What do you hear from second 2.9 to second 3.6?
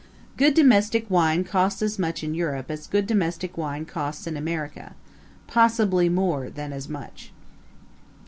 domestic